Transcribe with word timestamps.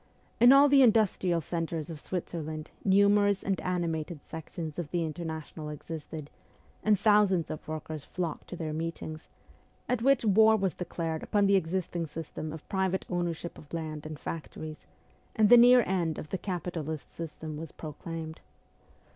In 0.39 0.51
all 0.51 0.67
the 0.67 0.81
industrial 0.81 1.41
centres 1.41 1.91
of 1.91 1.99
Switzerland 1.99 2.71
numerous 2.83 3.43
and 3.43 3.61
animated 3.61 4.25
sections 4.25 4.79
of 4.79 4.89
the 4.89 5.05
International 5.05 5.69
existed, 5.69 6.31
and 6.83 6.99
thousands 6.99 7.51
of 7.51 7.67
workers 7.67 8.07
nocked 8.17 8.47
to 8.47 8.55
their 8.55 8.73
meetings, 8.73 9.27
at 9.87 10.01
which 10.01 10.25
war 10.25 10.55
was 10.57 10.73
declared 10.73 11.21
upon 11.21 11.45
the 11.45 11.55
existing 11.55 12.07
system 12.07 12.51
of 12.51 12.67
private 12.67 13.05
ownership 13.11 13.59
of 13.59 13.71
land 13.75 14.07
and 14.07 14.17
factories, 14.19 14.87
and 15.35 15.49
the 15.49 15.55
near 15.57 15.83
end 15.85 16.17
of 16.17 16.31
the 16.31 16.37
capitalist 16.39 17.13
system 17.15 17.55
was 17.55 17.71
proclaimed. 17.71 18.41